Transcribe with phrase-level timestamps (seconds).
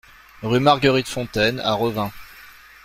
[0.41, 2.11] Rue Marguerite Fontaine à Revin